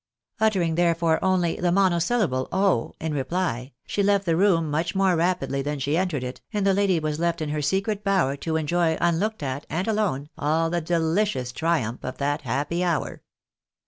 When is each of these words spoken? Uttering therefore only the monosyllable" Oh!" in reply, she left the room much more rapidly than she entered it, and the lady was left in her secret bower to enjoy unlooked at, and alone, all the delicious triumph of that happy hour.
Uttering 0.39 0.73
therefore 0.73 1.23
only 1.23 1.57
the 1.57 1.71
monosyllable" 1.71 2.47
Oh!" 2.51 2.91
in 2.99 3.13
reply, 3.13 3.73
she 3.85 4.01
left 4.01 4.25
the 4.25 4.35
room 4.35 4.71
much 4.71 4.95
more 4.95 5.15
rapidly 5.15 5.61
than 5.61 5.77
she 5.77 5.95
entered 5.95 6.23
it, 6.23 6.41
and 6.51 6.65
the 6.65 6.73
lady 6.73 6.99
was 6.99 7.19
left 7.19 7.39
in 7.39 7.49
her 7.49 7.61
secret 7.61 8.03
bower 8.03 8.35
to 8.37 8.55
enjoy 8.55 8.97
unlooked 8.99 9.43
at, 9.43 9.67
and 9.69 9.87
alone, 9.87 10.29
all 10.39 10.71
the 10.71 10.81
delicious 10.81 11.51
triumph 11.51 12.03
of 12.03 12.17
that 12.17 12.41
happy 12.41 12.83
hour. 12.83 13.21